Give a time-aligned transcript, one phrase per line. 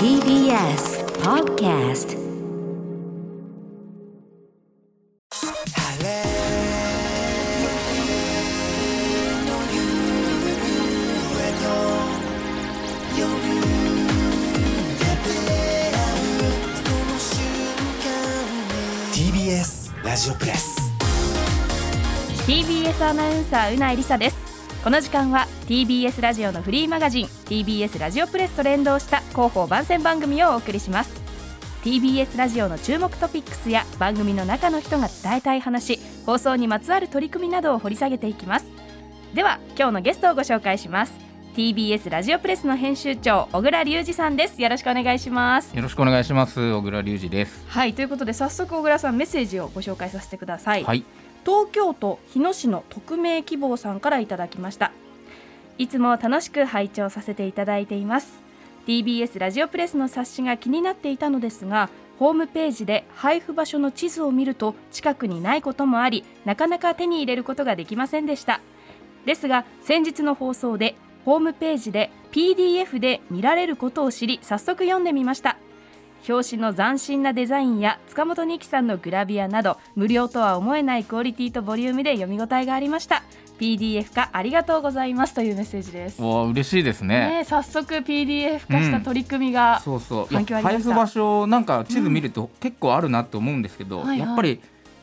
[0.00, 2.16] TBS Podcast.
[19.12, 20.80] TBS ラジオプレス。
[22.46, 24.39] TBS アナウンサーうないりさです
[24.82, 31.20] この時間は TBS ラジオのフリーマガジン TBS ラジオプレスと連動した広報番宣番組をお送りします。
[31.84, 38.66] TBS ラジオの注目トピックスや番組の中の人が伝えたい話放送にまつわる取り組みなどを掘り下げていきます。
[39.34, 41.12] では今日のゲストをご紹介します。
[41.54, 44.62] TBS ラジオプレスの編集長小倉隆二さんです。
[44.62, 45.76] よろしくお願いします。
[45.76, 46.72] よろしくお願いします。
[46.72, 47.66] 小倉隆二です。
[47.68, 51.04] はいということで早速小倉さんメッセージをご紹介させてください、はい
[51.44, 54.92] 東京都日野市の匿名希望さんからいただきました。
[55.78, 58.40] いつも楽しく拝聴させていただいています。
[58.86, 68.60] TBS ラジオプレスの冊子が気になっていたのですがホームページで配布場所の地図を見ると近くにないこともありなかなか手に入れることができませんでした。
[69.26, 75.56] ですが先日の放送でホームページで PDF で見られることを知り早速読んでみました。
[76.28, 83.22] 表紙の斬新なデザインや塚本二木さんのグラビアなど無料とは思えないクオリティとボリュームで読み応えがありました。
[83.58, 87.40] PDF 化ありがとうございますというメッセージです、わあ嬉しいですね。
[87.40, 90.24] ね、早速 PDF 化した取り組みが、そうそう。
[90.24, 90.82] いや反響ありました。
[90.82, 94.18] 配布場所なんか地図見ると結構あるなと思うんですけど、はいはい。
[94.20, 94.60] やっぱり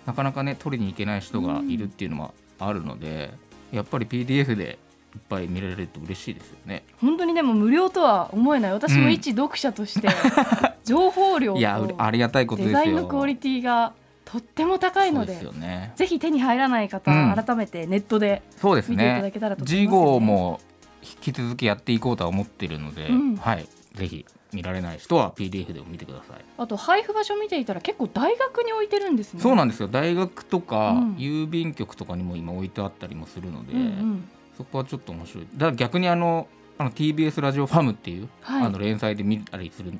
[0.07, 3.31] なかなかね取りに行けない人がいるっていうのはあるので、
[3.71, 4.79] やっぱり PDF で
[5.15, 6.83] いっぱい見られると嬉しいですよね。
[6.99, 8.73] 本当にでも無料とは思えない。
[8.73, 10.07] 私も一読者として、
[10.87, 13.93] 情報量いやとありがたいことデザインのクオリティが
[14.25, 15.93] とっても高いのででね。
[15.95, 17.35] ぜひ手に入らない方、うん。
[17.35, 19.75] 改めてネットでそうです見ていただねけたらと思います。
[19.75, 20.59] よね次号も
[21.01, 23.35] 引き続きやっていこうとは思ってるので、うん。
[23.37, 23.65] はい。
[23.93, 26.43] ぜひ見られない人は PDF でも見てください。
[26.57, 29.41] あと配布場所見ていたら結構大学に置いてるんですね。
[29.41, 29.87] そうなんですよ。
[29.87, 31.15] 大学とか、うん。
[31.15, 34.29] 郵便局とかにも今置いてあったりもするので、うんうん。
[34.57, 35.47] そこはちょっと面白い。
[35.53, 36.47] だから逆にあの
[36.77, 38.65] あの TBS ラジオファムっていう、はい。
[38.65, 39.97] あの連載で見たりする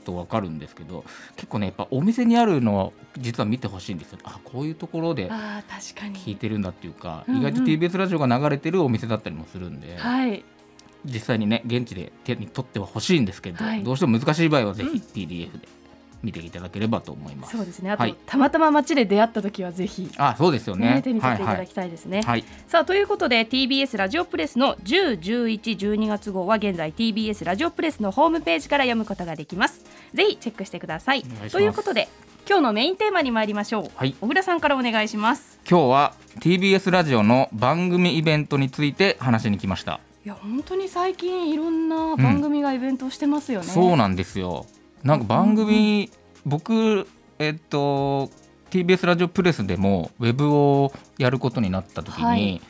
[0.00, 1.04] と分かるんですけど
[1.36, 4.18] 結構ねやっぱお店にあるのは実は見てほしいんですよ。
[4.24, 7.40] あこういうところで聞いてるんだっていうか、うんうん。
[7.40, 10.44] 意外と TBS ラジオが流れてるお店だったりもするんで、はい。
[11.04, 13.84] 実際にね現地で手に取っては欲しいんですけど、はい。
[13.84, 15.68] どうしても難しい場合はぜうんひ PDF で
[16.22, 17.56] 見ていただければと思います。
[17.56, 17.90] そうですね。
[17.90, 18.16] あと、はい。
[18.26, 20.94] たまたま街で出会った時はぜひ、あそうですよね。
[20.94, 21.02] ね。
[21.02, 22.44] 手に取っていただはいきたいですね、はい、はい。
[22.66, 29.84] さあということで TBS ラジオプレスの10、11、12月号は現在 TBS ラジオプレスのホームページから読むことができます。
[30.14, 31.20] ぜひチェックしてください。
[31.20, 32.08] いということで
[32.48, 34.14] 今日のメインテーマに参りましょう、はい。
[34.20, 35.58] 小倉さんからお願いします。
[35.68, 40.00] 今日は TBS ラジオの番組イベントについて話しに来ました。
[40.24, 44.66] いや本当に最近いろんな番組がイベントをしてますよね、そうなんですよ。
[45.02, 46.10] なんか番組、
[46.44, 47.06] 僕
[47.38, 48.30] えっと
[48.70, 52.60] TBS ラジオプレスでもウェブをやることになった時に、はい。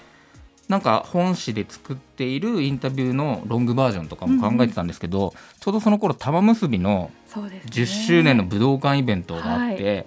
[0.68, 7.70] なんか本誌で作っているインタビューのロングバージョンとかも考えてたんですけど、ちょうどその頃玉結びのそうですね。
[7.72, 10.06] 10周年の武道館イベントがあって、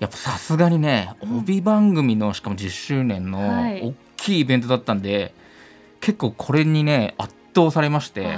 [0.00, 1.38] やっぱさすがにねうん。
[1.38, 3.80] 帯番組のしかも10周年のはい。
[3.80, 5.32] 大きいイベントだったんで、
[6.00, 8.36] 結構これにね圧倒されまして。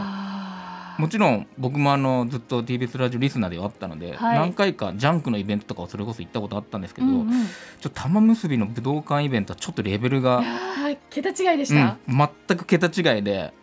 [0.98, 4.38] もちろん僕もあのずっと TBS ラジオリスナーではあったので、はい。
[4.38, 7.32] 何回かジャンクのイベントとかをそれこそ行ったことあったんですけど、うんうん、い
[7.80, 10.42] ちょっと玉結びの武道館イベントはちょっとレベルが、
[11.08, 11.96] 桁違いでしうんた、
[12.48, 13.54] 全く桁違いで、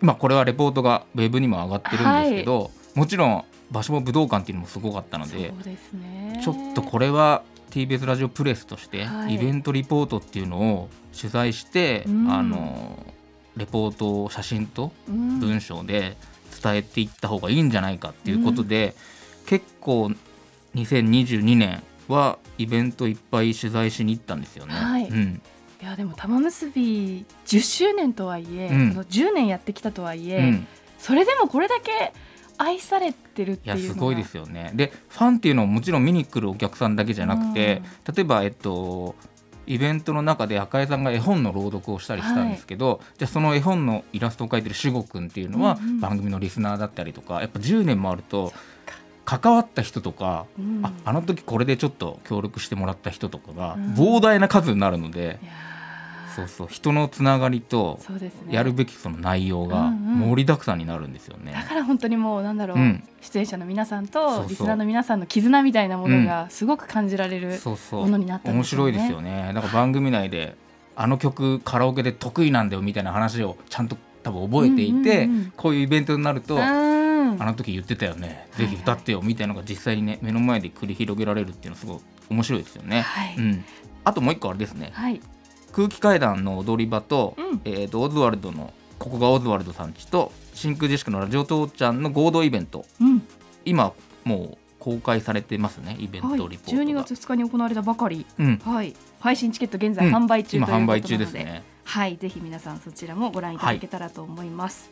[0.00, 6.40] まあ、これはレポートがウェブにも上がってるんですけど、もちろん場所も武道館っていうのもすごかったのでそうですね。
[6.44, 9.34] ちょっとこれは TBS ラジオプレスとしてはい。
[9.34, 13.06] イベントリポートっていうのを取材して、うんあの
[13.54, 16.16] レポートを写真とうん文章で
[16.62, 18.94] 伝えていった方がいいんじゃないかっていうことで、
[19.46, 20.12] 結構
[20.74, 24.74] 2022年はイベントいっぱい取材しに行ったんですよね。
[24.74, 25.08] はい。
[25.08, 25.42] うん。
[25.80, 28.88] いやでも玉結び10周年とはいえ、うん。
[28.90, 30.66] この10年やってきたとはいえ、うん。
[30.98, 32.12] それでもこれだけ
[32.58, 34.70] 愛されてるっていうすごいですよね。
[34.74, 37.82] でファンっていうのはもちろん見に来るお客さんだけじゃなくて、
[38.14, 39.16] 例えばえっと
[39.72, 46.00] イベントの中で赤井さんが絵本の朗読をしたりしたんですけど、じゃあその絵本のイラストを描いてる守護くんっていうのはうんうん。
[46.00, 48.52] 番組のリスナーだったりとかやっぱ10年もあると
[49.24, 50.80] 関わった人とか、うん。
[50.84, 53.94] ああの時これでちょっと協力してもらった人とかがうん。
[53.94, 55.81] 膨大な数になるので、いやー
[56.34, 56.68] そうそう。
[56.70, 57.98] 人のつながりと
[58.48, 60.18] やるべきその内容がうんうん。
[60.30, 61.52] 盛りだくさんになるんですよね。
[61.52, 63.04] だから本当にもうなんだろう、うん。
[63.20, 67.58] 出演者の皆さんとリスナーの皆さんの絆みたいなものがすごく感じられる、
[67.92, 68.86] ものになったん面ですよね。
[68.86, 69.52] 白いですよね。
[69.52, 70.56] なんか番組内で
[70.96, 76.62] あの曲カラオケで得意なんだよみたいな話をちゃんと多分覚えていて、うんうんうんこういうイベントになると、うん。
[77.38, 82.00] あの時言ってたよね、ぜひ歌ってよみたいなのが実際にね目の前で繰り広げられるっていうのはすごい
[82.30, 83.00] 面白いですよね。
[83.00, 83.36] はい。
[83.38, 83.64] うん、
[84.04, 84.90] あともう一個あれですね。
[84.92, 85.20] はい
[85.72, 87.60] 空気階段の踊り場と,、うん。
[87.64, 92.84] えー、とオズワルドのここがオズワルドさんちと真空ジェシカのラジオ父ちゃんの合同イベント。
[93.00, 93.22] うん。
[93.64, 93.92] 今
[94.24, 100.14] もう公開されてますねイベンはい、トリポートが、12月2日に行われたばかり、うん、はい、配信チケット現在うん。
[100.14, 101.62] 販売中ということなので、今販売中ですね。
[101.84, 104.90] はい、ぜひ皆さんそちらもご覧いただけたらと思います。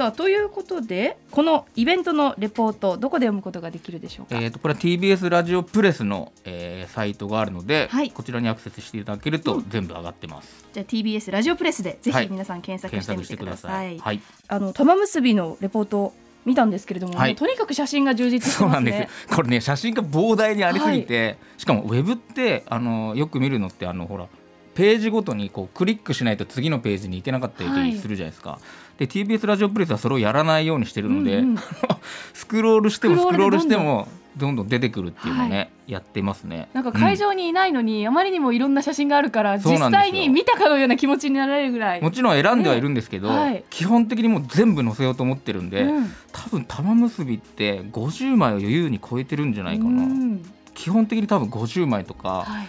[0.00, 4.40] さあということでこのイベントのレポートどこで読むことができるでしょうか？
[4.40, 8.10] えー、とこれは TBS ラジオプレスの、えーサイトがあるので、はい。
[8.10, 12.24] こちらにアクセスしていただけるとうん全部上がってます、じゃあ TBS ラジオプレスでぜはい。
[12.28, 13.70] ひ皆さん検索検してみててください。
[13.70, 13.98] さい。
[13.98, 14.20] はい。
[14.48, 16.14] あの玉結びのレポートを
[16.46, 17.36] 見たんですけれども、はい。
[17.36, 18.90] とにかく写真が充実してそうますね。
[18.90, 19.30] なんです。
[19.30, 24.28] よこれね写真が膨大にありすぎて、しかもウェブってあのよく見るのってあのほら
[24.72, 27.90] ページごとにこうクリックしないと次のページに行けなかったはい。
[27.90, 28.58] りするじゃないですか、
[29.00, 31.56] で TBS ラジオプレスはそれをやらないようにしてるので、うんうん。
[32.34, 34.06] スクロールしてもスクロールしても
[34.36, 36.68] どんどん出てくるっていうのをね、やってますね。
[36.74, 42.02] なんか会場にいないのに、あまりにもいろんな写真があるから実際に見たかのような気持ちになられるぐらい。
[42.02, 43.64] もちろん選んではいるんですけど、ねはい。
[43.70, 46.12] 基本的にもう全部載せようと思ってるんで、うん。
[46.30, 50.44] 多分玉結びって50枚を余裕に超えてるんじゃないかな、うん。
[50.74, 52.68] 基本的に多分50枚とかはい。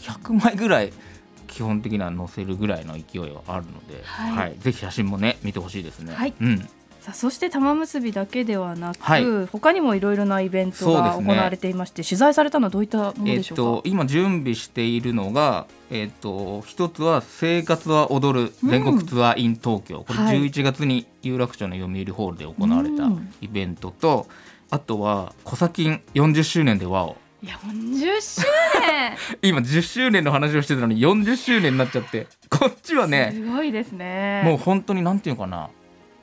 [0.00, 0.92] 100枚ぐらい
[1.58, 4.54] 基本的には載せるぐらいの勢いはあるので、はい。
[4.60, 6.14] ぜひ写真もね見てほしいですね。
[6.14, 6.32] はい。
[6.40, 6.66] うん、さ
[7.08, 9.46] あそして玉結びだけではなく、はい。
[9.46, 13.62] 他にもいろいろなイベントが行われていまして、取材されたのはどういったものえっでしょうか？
[13.62, 20.38] と今準備しているのがえっと一つは生活は踊る全国ツアー in 東京、これはい。
[20.40, 23.34] 11月に有楽町の読売ホールで行われたうん。
[23.40, 24.28] イベントと、
[24.70, 28.42] あとは「コサキン40周年で和をいやもう10周
[28.80, 29.16] 年。
[29.42, 32.26] 今10周年の話をしてたのに40周年になっちゃって。
[32.50, 34.42] こっちはねすごいですね。
[34.44, 35.70] もう本当になんていうのかな。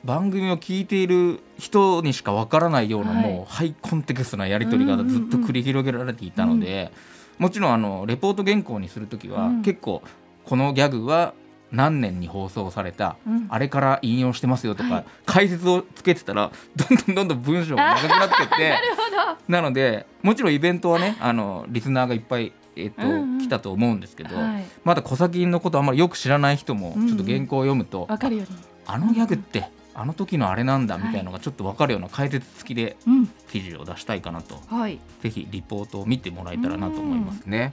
[0.04, 3.22] 番組を聞いている人にしかわからないような、はい。
[3.22, 6.92] もうハイコンテクストなやり取りがずっと繰り広げられていたので、
[7.38, 9.62] もちろんあのレポート原稿にする時は、うん。
[9.62, 10.02] 結構
[10.44, 11.34] このギャグは
[11.72, 13.46] 何年に放送された、うん。
[13.48, 15.04] あれから引用してますよとか、はい。
[15.24, 18.74] 解説をつけてたらどんどんどんどん文章が長くなってって
[19.48, 28.58] なのでもちろんイベントはねあのリスナーがいっぱい、えっとうんうん来たと思うんですけど、はいまだ小崎のことあんまりよく知らない人もうんうんちょっと原稿を読むと、わかるように。
[28.86, 33.26] あのギャグってあの時のあれなんだはいみたいなのがちょっと分かるような解説付きでうん。
[33.50, 34.98] 記事を出したいかなとはい。
[35.22, 37.72] ぜひリポートを見てもらえたらなと思いますね。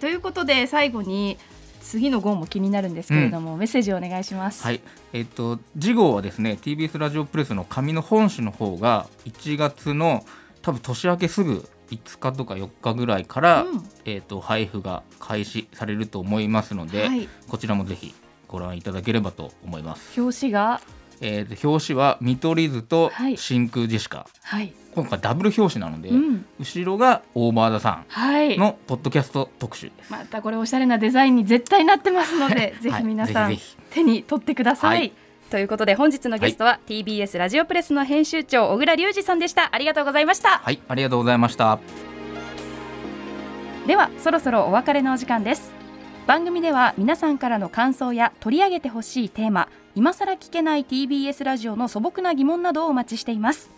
[0.00, 1.38] ということで最後に
[1.84, 4.64] 次の号も気になるんですけれども、メッセージをお願いします。
[4.64, 4.80] はい、
[5.12, 10.24] えっ、と次号はですね TBS ラジオプレスの紙の本誌の方が1月の
[10.62, 17.28] 多分年明けすぐ5日とか4日ぐらいから、うんえっ、と配布が開始されると思いますので、はい。
[17.48, 18.14] こちらもぜひ
[18.48, 20.20] ご覧いただければと思います。
[20.20, 20.80] 表紙が
[21.20, 24.72] えーと表紙は見取り図とはい真空ジェシカ、はい。
[24.94, 26.46] 今回ダブル表紙なので、うん。
[26.58, 28.60] 後ろがオーバーダさはいん。
[28.60, 30.12] のポッドキャスト特集です。
[30.12, 33.56] またこれおしゃれなデザインに絶対なってますので、 ぜひ皆さん
[33.90, 34.98] 手に取ってください。
[34.98, 35.12] はい
[35.50, 41.78] ということで本日のゲストは TBS ラジオプレスの編集長小倉隆二さんでしたありがとうございましたはい、ありがとうございました。
[43.86, 45.72] ではそろそろお別れのお時間です
[46.26, 53.70] 番組では皆さんからの感想や取り上げてほしいテーマ今さら聞けない TBS ラジオの素朴な疑問などをお待ちしています。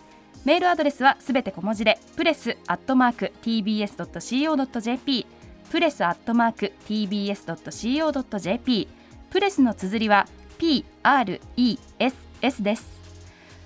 [0.45, 5.27] メールアドレスはすべて小文字でプレスアットマーク tbs.co.jp
[5.69, 8.87] プレスアットマーク tbs.co.jp
[9.29, 10.27] プレスの綴りは
[10.57, 12.97] PRESS です。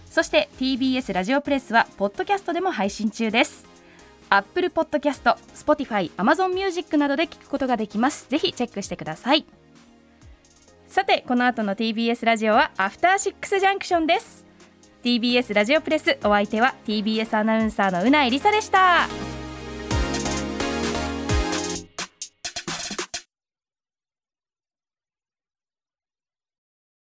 [0.10, 3.66] そして TBS ラジオプレスはポッドキャストでも配信中です。
[4.30, 8.28] アップルポッドキャスト、Spotify、Amazon Music などで聞くことができます。
[8.30, 9.46] ぜひチェックしてください。
[10.92, 14.46] さて、この後の TBS ラジオはアフターシックスジャンクションです。
[15.06, 19.08] TBS ラジオプレスお相手は TBS アナウンサーのうないりさでした。